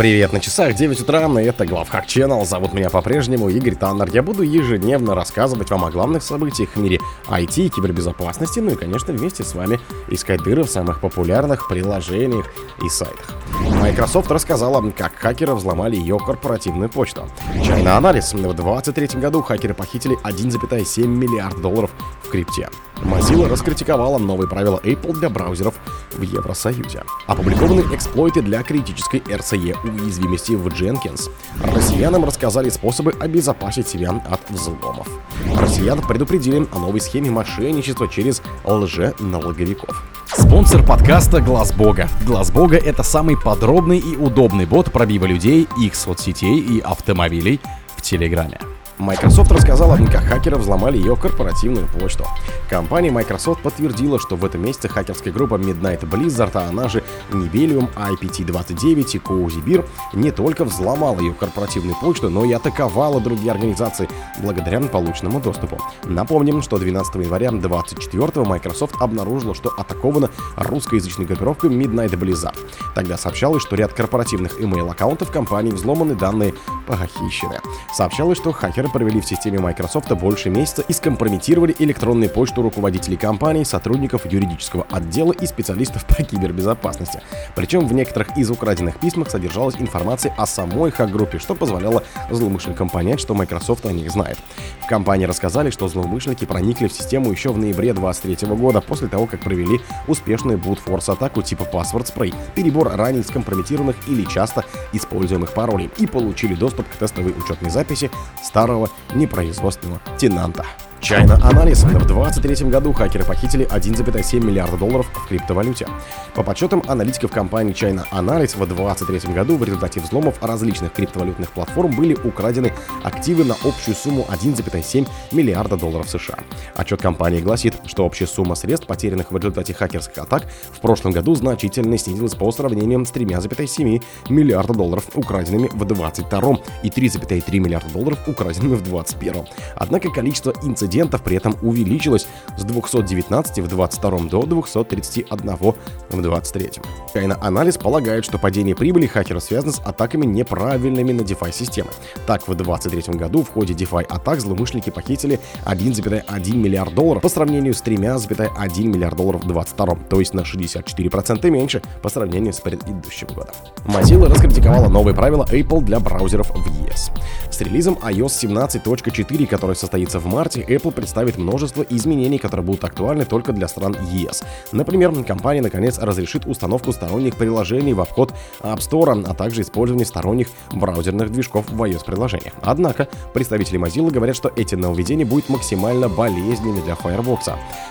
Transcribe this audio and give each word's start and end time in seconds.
Привет, 0.00 0.32
на 0.32 0.40
часах 0.40 0.72
9 0.72 0.98
утра, 1.02 1.28
и 1.42 1.44
это 1.44 1.66
Главхак 1.66 2.06
Channel. 2.06 2.46
Зовут 2.46 2.72
меня 2.72 2.88
по-прежнему 2.88 3.50
Игорь 3.50 3.74
Таннер. 3.74 4.08
Я 4.10 4.22
буду 4.22 4.42
ежедневно 4.42 5.14
рассказывать 5.14 5.68
вам 5.68 5.84
о 5.84 5.90
главных 5.90 6.22
событиях 6.22 6.70
в 6.70 6.76
мире 6.78 7.00
IT 7.28 7.68
кибербезопасности, 7.68 8.60
ну 8.60 8.70
и, 8.70 8.76
конечно, 8.76 9.12
вместе 9.12 9.44
с 9.44 9.54
вами 9.54 9.78
искать 10.08 10.42
дыры 10.42 10.62
в 10.62 10.70
самых 10.70 11.02
популярных 11.02 11.68
приложениях 11.68 12.46
и 12.82 12.88
сайтах. 12.88 13.34
Microsoft 13.78 14.30
рассказала, 14.30 14.90
как 14.92 15.16
хакеры 15.16 15.54
взломали 15.54 15.96
ее 15.96 16.18
корпоративную 16.18 16.88
почту. 16.88 17.28
China 17.56 18.00
Analysis. 18.00 18.38
В 18.38 18.54
2023 18.54 19.20
году 19.20 19.42
хакеры 19.42 19.74
похитили 19.74 20.16
1,7 20.22 21.06
миллиард 21.06 21.60
долларов 21.60 21.90
в 22.22 22.30
крипте. 22.30 22.70
Mozilla 23.02 23.48
раскритиковала 23.48 24.18
новые 24.18 24.48
правила 24.48 24.80
Apple 24.82 25.12
для 25.18 25.28
браузеров 25.30 25.74
в 26.12 26.22
Евросоюзе. 26.22 27.02
Опубликованы 27.26 27.82
эксплойты 27.94 28.42
для 28.42 28.62
критической 28.62 29.20
RCE 29.20 29.76
уязвимости 29.84 30.52
в 30.52 30.66
Jenkins. 30.68 31.30
Россиянам 31.74 32.24
рассказали 32.24 32.68
способы 32.68 33.12
обезопасить 33.18 33.88
себя 33.88 34.10
от 34.28 34.40
взломов. 34.50 35.08
Россиян 35.56 36.00
предупредили 36.00 36.66
о 36.72 36.78
новой 36.78 37.00
схеме 37.00 37.30
мошенничества 37.30 38.08
через 38.08 38.42
лже-налоговиков. 38.64 40.04
Спонсор 40.26 40.84
подкаста 40.84 41.40
Глаз 41.40 41.72
Бога. 41.72 42.08
Глаз 42.24 42.50
Бога 42.50 42.76
это 42.76 43.02
самый 43.02 43.36
подробный 43.36 43.98
и 43.98 44.16
удобный 44.16 44.66
бот 44.66 44.92
пробива 44.92 45.26
людей, 45.26 45.66
их 45.78 45.94
соцсетей 45.94 46.58
и 46.58 46.80
автомобилей 46.80 47.60
в 47.96 48.02
Телеграме. 48.02 48.58
Microsoft 49.00 49.50
рассказала, 49.50 49.96
как 49.96 50.24
хакеры 50.24 50.58
взломали 50.58 50.98
ее 50.98 51.16
корпоративную 51.16 51.86
почту. 51.86 52.26
Компания 52.68 53.10
Microsoft 53.10 53.62
подтвердила, 53.62 54.18
что 54.18 54.36
в 54.36 54.44
этом 54.44 54.62
месяце 54.62 54.88
хакерская 54.88 55.32
группа 55.32 55.54
Midnight 55.54 56.02
Blizzard, 56.02 56.50
а 56.52 56.68
она 56.68 56.88
же 56.88 57.02
Nibelium, 57.30 57.88
IPT-29 57.94 59.16
и 59.16 59.18
Cozy 59.18 59.84
не 60.12 60.30
только 60.30 60.66
взломала 60.66 61.18
ее 61.18 61.32
корпоративную 61.32 61.96
почту, 61.96 62.28
но 62.28 62.44
и 62.44 62.52
атаковала 62.52 63.20
другие 63.20 63.52
организации 63.52 64.06
благодаря 64.38 64.80
полученному 64.80 65.40
доступу. 65.40 65.78
Напомним, 66.04 66.60
что 66.60 66.78
12 66.78 67.14
января 67.14 67.50
2024 67.50 68.46
Microsoft 68.46 68.96
обнаружила, 69.00 69.54
что 69.54 69.70
атакована 69.78 70.28
русскоязычной 70.56 71.24
группировка 71.24 71.68
Midnight 71.68 72.10
Blizzard. 72.10 72.56
Тогда 72.94 73.16
сообщалось, 73.16 73.62
что 73.62 73.76
ряд 73.76 73.94
корпоративных 73.94 74.60
email-аккаунтов 74.60 75.30
компании 75.30 75.70
взломаны, 75.70 76.14
данные 76.14 76.54
похищены. 76.86 77.60
Сообщалось, 77.94 78.36
что 78.36 78.52
хакеры 78.52 78.89
провели 78.90 79.20
в 79.20 79.26
системе 79.26 79.58
Microsoft 79.58 80.10
больше 80.12 80.50
месяца 80.50 80.82
и 80.82 80.92
скомпрометировали 80.92 81.74
электронную 81.78 82.30
почту 82.30 82.62
руководителей 82.62 83.16
компании, 83.16 83.64
сотрудников 83.64 84.30
юридического 84.30 84.86
отдела 84.90 85.32
и 85.32 85.46
специалистов 85.46 86.04
по 86.06 86.22
кибербезопасности. 86.22 87.22
Причем 87.54 87.86
в 87.86 87.92
некоторых 87.92 88.36
из 88.36 88.50
украденных 88.50 88.98
письмах 88.98 89.30
содержалась 89.30 89.76
информация 89.78 90.34
о 90.36 90.46
самой 90.46 90.90
хак-группе, 90.90 91.38
что 91.38 91.54
позволяло 91.54 92.02
злоумышленникам 92.30 92.88
понять, 92.88 93.20
что 93.20 93.34
Microsoft 93.34 93.86
о 93.86 93.92
них 93.92 94.10
знает. 94.10 94.38
В 94.82 94.86
компании 94.86 95.24
рассказали, 95.24 95.70
что 95.70 95.88
злоумышленники 95.88 96.44
проникли 96.44 96.88
в 96.88 96.92
систему 96.92 97.30
еще 97.30 97.50
в 97.52 97.58
ноябре 97.58 97.92
2023 97.92 98.54
года, 98.56 98.80
после 98.80 99.08
того, 99.08 99.26
как 99.26 99.40
провели 99.40 99.80
успешную 100.08 100.58
брутфорс 100.58 101.08
атаку 101.08 101.42
типа 101.42 101.62
Password 101.62 102.12
Spray, 102.12 102.34
перебор 102.54 102.88
ранее 102.94 103.22
скомпрометированных 103.22 103.96
или 104.08 104.24
часто 104.24 104.64
используемых 104.92 105.52
паролей 105.52 105.90
и 105.98 106.06
получили 106.06 106.54
доступ 106.54 106.88
к 106.88 106.96
тестовой 106.96 107.32
учетной 107.32 107.70
записи 107.70 108.10
старого 108.42 108.79
непроизводственного 109.14 110.00
тенанта. 110.18 110.64
China 111.00 111.40
Analysis. 111.40 111.86
В 111.86 112.06
2023 112.06 112.68
году 112.68 112.92
хакеры 112.92 113.24
похитили 113.24 113.66
1,7 113.66 114.44
миллиарда 114.44 114.76
долларов 114.76 115.06
в 115.12 115.28
криптовалюте. 115.28 115.86
По 116.34 116.42
подсчетам 116.42 116.82
аналитиков 116.86 117.30
компании 117.30 117.74
China 117.74 118.04
Analysis, 118.12 118.56
в 118.56 118.66
2023 118.66 119.32
году 119.32 119.56
в 119.56 119.64
результате 119.64 120.00
взломов 120.00 120.42
различных 120.42 120.92
криптовалютных 120.92 121.52
платформ 121.52 121.96
были 121.96 122.14
украдены 122.14 122.72
активы 123.02 123.44
на 123.44 123.54
общую 123.64 123.94
сумму 123.94 124.26
1,7 124.30 125.08
миллиарда 125.32 125.76
долларов 125.76 126.08
США. 126.10 126.38
Отчет 126.76 127.00
компании 127.00 127.40
гласит, 127.40 127.74
что 127.86 128.04
общая 128.04 128.26
сумма 128.26 128.54
средств, 128.54 128.86
потерянных 128.86 129.32
в 129.32 129.36
результате 129.36 129.72
хакерских 129.72 130.18
атак, 130.18 130.46
в 130.70 130.80
прошлом 130.80 131.12
году 131.12 131.34
значительно 131.34 131.96
снизилась 131.96 132.34
по 132.34 132.52
сравнению 132.52 133.04
с 133.06 133.10
3,7 133.10 134.02
миллиарда 134.28 134.74
долларов, 134.74 135.04
украденными 135.14 135.68
в 135.72 135.84
2022 135.84 136.58
и 136.82 136.88
3,3 136.88 137.58
миллиарда 137.58 137.90
долларов, 137.90 138.18
украденными 138.28 138.74
в 138.74 138.82
2021. 138.82 139.46
Однако 139.76 140.10
количество 140.10 140.52
инцидентов 140.62 140.89
инцидентов 140.90 141.22
при 141.22 141.36
этом 141.36 141.56
увеличилось 141.62 142.26
с 142.56 142.64
219 142.64 143.58
в 143.60 143.68
22 143.68 144.18
до 144.28 144.42
231 144.42 145.56
в 145.56 145.74
23. 146.10 146.70
Кайна-анализ 147.14 147.76
полагает, 147.78 148.24
что 148.24 148.38
падение 148.38 148.74
прибыли 148.74 149.06
хакера 149.06 149.40
связано 149.40 149.72
с 149.72 149.78
атаками 149.80 150.26
неправильными 150.26 151.12
на 151.12 151.20
DeFi 151.22 151.52
системы. 151.52 151.90
Так, 152.26 152.42
в 152.48 152.54
2023 152.54 153.14
году 153.14 153.44
в 153.44 153.50
ходе 153.50 153.74
DeFi 153.74 154.04
атак 154.04 154.40
злоумышленники 154.40 154.90
похитили 154.90 155.38
1,1 155.64 156.56
миллиард 156.56 156.94
долларов 156.94 157.22
по 157.22 157.28
сравнению 157.28 157.74
с 157.74 157.82
3,1 157.82 158.82
миллиард 158.84 159.16
долларов 159.16 159.42
в 159.42 159.46
2022, 159.46 160.08
то 160.08 160.18
есть 160.18 160.34
на 160.34 160.40
64% 160.40 161.50
меньше 161.50 161.82
по 162.02 162.08
сравнению 162.08 162.52
с 162.52 162.60
предыдущим 162.60 163.28
годом. 163.28 163.54
Mozilla 163.84 164.28
раскритиковала 164.28 164.88
новые 164.88 165.14
правила 165.14 165.46
Apple 165.50 165.82
для 165.82 166.00
браузеров 166.00 166.50
в 166.50 166.84
ES. 166.84 167.12
Релизом 167.60 167.98
iOS 168.02 168.48
17.4, 168.48 169.46
который 169.46 169.76
состоится 169.76 170.18
в 170.18 170.26
марте, 170.26 170.62
Apple 170.62 170.92
представит 170.92 171.38
множество 171.38 171.82
изменений, 171.82 172.38
которые 172.38 172.64
будут 172.64 172.84
актуальны 172.84 173.24
только 173.24 173.52
для 173.52 173.68
стран 173.68 173.96
ЕС. 174.10 174.42
Например, 174.72 175.12
компания 175.24 175.60
наконец 175.60 175.98
разрешит 175.98 176.46
установку 176.46 176.92
сторонних 176.92 177.36
приложений 177.36 177.94
в 177.94 178.00
обход 178.00 178.32
App 178.60 178.78
Store, 178.78 179.24
а 179.26 179.34
также 179.34 179.62
использование 179.62 180.06
сторонних 180.06 180.48
браузерных 180.72 181.30
движков 181.30 181.68
в 181.68 181.82
iOS-приложениях. 181.82 182.54
Однако, 182.62 183.08
представители 183.34 183.78
Mozilla 183.78 184.10
говорят, 184.10 184.36
что 184.36 184.50
эти 184.56 184.74
нововведения 184.74 185.26
будут 185.26 185.48
максимально 185.48 186.08
болезненными 186.08 186.80
для 186.80 186.94
Firefox. 186.94 187.48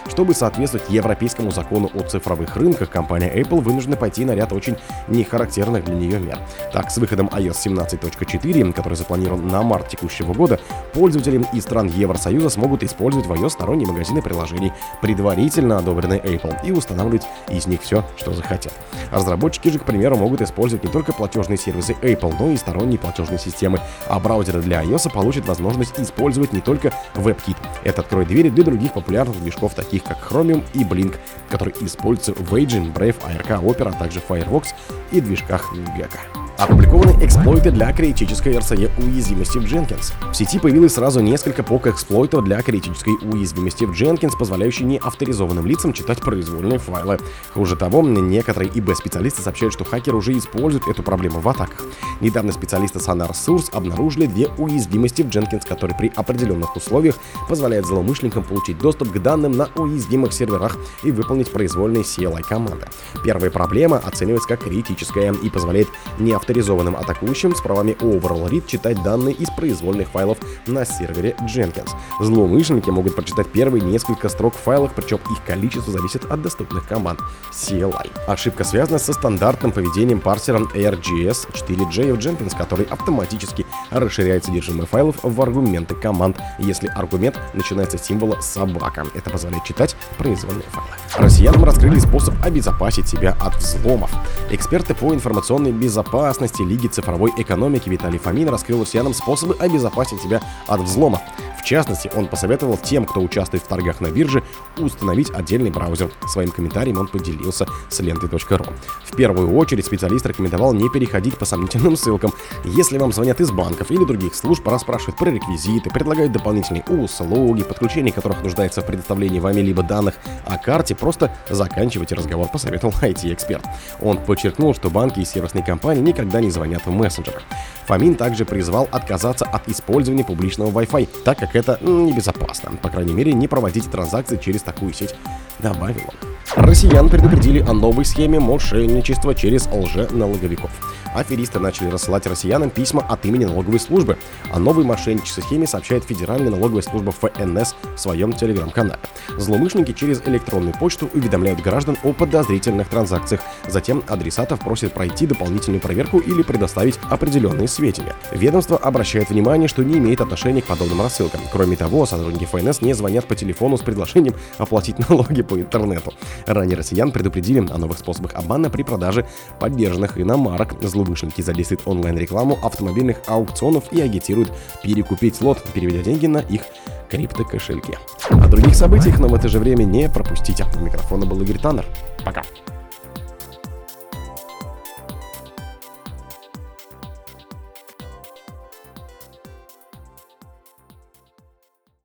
Чтобы 0.07 0.33
соответствовать 0.33 0.89
европейскому 0.89 1.51
закону 1.51 1.91
о 1.93 2.01
цифровых 2.01 2.55
рынках, 2.55 2.89
компания 2.89 3.31
Apple 3.33 3.61
вынуждена 3.61 3.95
пойти 3.95 4.25
на 4.25 4.31
ряд 4.31 4.51
очень 4.51 4.77
нехарактерных 5.07 5.85
для 5.85 5.95
нее 5.95 6.19
мер. 6.19 6.39
Так, 6.73 6.89
с 6.89 6.97
выходом 6.97 7.27
iOS 7.27 7.57
17.4, 7.65 8.73
который 8.73 8.95
запланирован 8.95 9.47
на 9.47 9.58
март 9.61 9.89
текущего 9.89 10.33
года, 10.33 10.59
пользователи 10.93 11.45
из 11.53 11.63
стран 11.63 11.87
Евросоюза 11.87 12.49
смогут 12.49 12.69
могут 12.69 12.83
использовать 12.83 13.27
в 13.27 13.31
iOS 13.31 13.49
сторонние 13.49 13.87
магазины 13.87 14.21
приложений, 14.21 14.73
предварительно 15.01 15.77
одобренные 15.79 16.19
Apple, 16.19 16.55
и 16.63 16.71
устанавливать 16.71 17.23
из 17.49 17.67
них 17.67 17.81
все, 17.81 18.03
что 18.17 18.33
захотят. 18.33 18.73
Разработчики 19.11 19.69
же, 19.69 19.79
к 19.79 19.83
примеру, 19.83 20.17
могут 20.17 20.41
использовать 20.41 20.83
не 20.83 20.91
только 20.91 21.11
платежные 21.13 21.57
сервисы 21.57 21.93
Apple, 22.01 22.35
но 22.39 22.51
и 22.51 22.57
сторонние 22.57 22.99
платежные 22.99 23.39
системы, 23.39 23.79
а 24.07 24.19
браузеры 24.19 24.61
для 24.61 24.83
iOS 24.83 25.11
получат 25.11 25.47
возможность 25.47 25.99
использовать 25.99 26.53
не 26.53 26.61
только 26.61 26.93
WebKit. 27.15 27.57
Это 27.83 28.01
откроет 28.01 28.27
двери 28.27 28.49
для 28.49 28.63
других 28.63 28.93
популярных 28.93 29.41
движков, 29.41 29.73
таких 29.73 30.03
как 30.03 30.17
Chromium 30.29 30.63
и 30.73 30.83
Blink, 30.83 31.15
которые 31.49 31.75
используются 31.81 32.33
в 32.33 32.53
Agent, 32.53 32.93
Brave, 32.93 33.15
ARK, 33.25 33.63
Opera, 33.63 33.89
а 33.89 33.93
также 33.93 34.19
Firefox 34.19 34.73
и 35.11 35.21
движках 35.21 35.73
Gecko. 35.73 36.48
Опубликованы 36.59 37.23
эксплойты 37.23 37.71
для 37.71 37.93
критической 37.93 38.53
RCE 38.55 38.91
уязвимости 39.01 39.57
в 39.57 39.63
Jenkins. 39.63 40.11
В 40.29 40.35
сети 40.35 40.59
появилось 40.59 40.95
сразу 40.95 41.21
несколько 41.21 41.63
пок-эксплойтов 41.63 42.43
для 42.43 42.61
критической 42.61 43.13
уязвимости 43.21 43.85
в 43.85 43.91
Jenkins, 43.91 44.37
позволяющие 44.37 44.85
неавторизованным 44.85 45.65
лицам 45.65 45.93
читать 45.93 46.19
произвольные 46.19 46.77
файлы. 46.77 47.17
Хуже 47.53 47.77
того, 47.77 48.01
некоторые 48.01 48.69
ИБ-специалисты 48.77 49.41
сообщают, 49.41 49.73
что 49.73 49.85
хакеры 49.85 50.17
уже 50.17 50.37
используют 50.37 50.85
эту 50.89 51.01
проблему 51.01 51.39
в 51.39 51.47
атаках. 51.47 51.85
Недавно 52.19 52.51
специалисты 52.51 52.99
Sonar 52.99 53.31
Source 53.31 53.71
обнаружили 53.71 54.25
две 54.25 54.47
уязвимости 54.57 55.21
в 55.21 55.27
Jenkins, 55.27 55.65
которые 55.65 55.97
при 55.97 56.11
определенных 56.13 56.75
условиях 56.75 57.15
позволяют 57.47 57.85
злоумышленникам 57.85 58.43
получить 58.43 58.77
доступ 58.79 59.13
к 59.13 59.19
данным 59.19 59.53
на 59.53 59.69
уязвимых 59.75 60.33
серверах 60.33 60.75
и 61.05 61.11
выполнить 61.11 61.49
произвольные 61.51 62.03
CLI 62.03 62.41
команды. 62.41 62.85
Первая 63.23 63.49
проблема 63.49 63.99
оценивается 63.99 64.49
как 64.49 64.65
критическая 64.65 65.33
и 65.41 65.49
позволяет 65.49 65.87
неавторизованным 66.19 66.48
авторизованным 66.49 66.95
атакующим 66.95 67.55
с 67.55 67.61
правами 67.61 67.91
Overall 67.99 68.49
Read 68.49 68.65
читать 68.65 69.01
данные 69.03 69.35
из 69.35 69.49
произвольных 69.51 70.09
файлов 70.09 70.39
на 70.65 70.83
сервере 70.83 71.35
Jenkins. 71.41 71.91
Злоумышленники 72.19 72.89
могут 72.89 73.15
прочитать 73.15 73.51
первые 73.51 73.83
несколько 73.83 74.29
строк 74.29 74.55
в 74.55 74.57
файлах, 74.57 74.93
причем 74.95 75.17
их 75.31 75.45
количество 75.45 75.93
зависит 75.93 76.25
от 76.25 76.41
доступных 76.41 76.87
команд 76.87 77.19
CLI. 77.51 78.09
Ошибка 78.27 78.63
связана 78.63 78.97
со 78.97 79.13
стандартным 79.13 79.71
поведением 79.71 80.21
парсера 80.21 80.57
AirGS 80.59 81.51
4J 81.53 82.13
в 82.13 82.17
Jenkins, 82.17 82.57
который 82.57 82.85
автоматически 82.85 83.67
расширяет 83.91 84.45
содержимое 84.45 84.87
файлов 84.87 85.17
в 85.21 85.41
аргументы 85.41 85.93
команд, 85.93 86.37
если 86.57 86.87
аргумент 86.87 87.39
начинается 87.53 87.99
с 87.99 88.05
символа 88.05 88.41
собака. 88.41 89.05
Это 89.13 89.29
позволяет 89.29 89.65
читать 89.65 89.95
произвольные 90.17 90.65
файлы. 90.71 90.89
Россиянам 91.15 91.63
раскрыли 91.63 91.99
способ 91.99 92.33
обезопасить 92.43 93.07
себя 93.07 93.37
от 93.39 93.55
взломов. 93.57 94.09
Эксперты 94.49 94.95
по 94.95 95.13
информационной 95.13 95.71
безопасности 95.71 95.99
безопасности 96.29 96.61
Лиги 96.61 96.87
цифровой 96.87 97.33
экономики 97.37 97.89
Виталий 97.89 98.19
Фомин 98.19 98.49
раскрыл 98.49 98.81
россиянам 98.81 99.15
способы 99.15 99.55
обезопасить 99.59 100.21
себя 100.21 100.41
от 100.67 100.81
взлома. 100.81 101.21
В 101.59 101.63
частности, 101.63 102.09
он 102.15 102.27
посоветовал 102.27 102.77
тем, 102.77 103.05
кто 103.05 103.21
участвует 103.21 103.63
в 103.63 103.67
торгах 103.67 103.99
на 103.99 104.07
бирже, 104.07 104.43
установить 104.77 105.29
отдельный 105.29 105.69
браузер. 105.69 106.09
Своим 106.27 106.51
комментарием 106.51 106.97
он 106.97 107.07
поделился 107.07 107.67
с 107.89 107.99
лентой.ру. 107.99 108.65
В 109.03 109.15
первую 109.15 109.53
очередь 109.55 109.85
специалист 109.85 110.25
рекомендовал 110.25 110.73
не 110.73 110.89
переходить 110.89 111.37
по 111.37 111.45
сомнительным 111.45 111.97
ссылкам. 111.97 112.33
Если 112.63 112.97
вам 112.97 113.11
звонят 113.11 113.41
из 113.41 113.51
банков 113.51 113.91
или 113.91 114.05
других 114.05 114.35
служб, 114.35 114.65
расспрашивают 114.67 115.17
про 115.17 115.29
реквизиты, 115.29 115.89
предлагают 115.89 116.31
дополнительные 116.31 116.83
услуги, 116.83 117.63
подключение 117.63 118.13
которых 118.13 118.41
нуждается 118.41 118.81
в 118.81 118.85
предоставлении 118.85 119.39
вами 119.39 119.59
либо 119.59 119.83
данных 119.83 120.15
о 120.45 120.57
карте, 120.57 120.95
просто 120.95 121.35
заканчивайте 121.49 122.15
разговор, 122.15 122.47
посоветовал 122.47 122.93
IT-эксперт. 123.01 123.65
Он 124.01 124.17
подчеркнул, 124.17 124.73
что 124.73 124.89
банки 124.89 125.19
и 125.19 125.25
сервисные 125.25 125.63
компании 125.63 126.01
никогда 126.01 126.39
не 126.39 126.51
звонят 126.51 126.85
в 126.85 126.91
мессенджерах. 126.91 127.43
Фомин 127.87 128.15
также 128.15 128.45
призвал 128.45 128.87
отказаться 128.91 129.45
от 129.45 129.67
использования 129.67 130.23
публичного 130.23 130.69
Wi-Fi, 130.69 131.09
так 131.23 131.39
как 131.39 131.48
это 131.53 131.77
небезопасно. 131.81 132.71
По 132.81 132.89
крайней 132.89 133.13
мере, 133.13 133.33
не 133.33 133.47
проводить 133.47 133.89
транзакции 133.89 134.37
через 134.37 134.61
такую 134.61 134.93
сеть, 134.93 135.15
добавил 135.59 136.03
он. 136.07 136.38
Россиян 136.55 137.09
предупредили 137.09 137.59
о 137.59 137.73
новой 137.73 138.05
схеме 138.05 138.39
мошенничества 138.39 139.35
через 139.35 139.67
лже-налоговиков. 139.67 140.71
Аферисты 141.13 141.59
начали 141.59 141.89
рассылать 141.89 142.25
россиянам 142.27 142.69
письма 142.69 143.01
от 143.07 143.25
имени 143.25 143.45
налоговой 143.45 143.79
службы. 143.79 144.17
О 144.51 144.59
новой 144.59 144.83
мошеннической 144.83 145.43
схеме 145.43 145.67
сообщает 145.67 146.03
Федеральная 146.03 146.51
налоговая 146.51 146.81
служба 146.81 147.11
ФНС 147.11 147.75
в 147.95 147.97
своем 147.97 148.33
телеграм-канале. 148.33 148.99
Злоумышленники 149.37 149.93
через 149.93 150.21
электронную 150.25 150.73
почту 150.73 151.09
уведомляют 151.13 151.61
граждан 151.61 151.97
о 152.03 152.13
подозрительных 152.13 152.89
транзакциях. 152.89 153.41
Затем 153.67 154.03
адресатов 154.07 154.59
просят 154.59 154.93
пройти 154.93 155.27
дополнительную 155.27 155.81
проверку 155.81 156.19
или 156.19 156.41
предоставить 156.41 156.99
определенные 157.09 157.67
сведения. 157.67 158.15
Ведомство 158.31 158.77
обращает 158.77 159.29
внимание, 159.29 159.67
что 159.67 159.83
не 159.83 159.97
имеет 159.97 160.21
отношения 160.21 160.61
к 160.61 160.65
подобным 160.65 161.01
рассылкам. 161.01 161.41
Кроме 161.51 161.75
того, 161.75 162.05
сотрудники 162.05 162.45
ФНС 162.45 162.81
не 162.81 162.93
звонят 162.93 163.25
по 163.25 163.35
телефону 163.35 163.77
с 163.77 163.81
предложением 163.81 164.35
оплатить 164.57 164.97
налоги 165.09 165.41
по 165.41 165.59
интернету. 165.59 166.13
Ранее 166.45 166.77
россиян 166.77 167.11
предупредили 167.11 167.59
о 167.59 167.77
новых 167.77 167.97
способах 167.97 168.33
обмана 168.35 168.69
при 168.69 168.83
продаже 168.83 169.25
поддержанных 169.59 170.19
иномарок. 170.19 170.75
Злоумышленники 170.81 171.41
задействуют 171.41 171.81
онлайн-рекламу 171.85 172.57
автомобильных 172.63 173.17
аукционов 173.27 173.91
и 173.91 174.01
агитируют 174.01 174.51
перекупить 174.83 175.41
лот, 175.41 175.63
переведя 175.73 176.03
деньги 176.03 176.27
на 176.27 176.39
их 176.39 176.61
криптокошельки. 177.09 177.97
О 178.29 178.47
других 178.47 178.75
событиях, 178.75 179.19
но 179.19 179.27
в 179.27 179.33
это 179.33 179.47
же 179.47 179.59
время 179.59 179.83
не 179.83 180.09
пропустите. 180.09 180.65
У 180.75 180.79
микрофона 180.79 181.25
был 181.25 181.41
Игорь 181.41 181.59
Таннер. 181.59 181.85
Пока. 182.23 182.43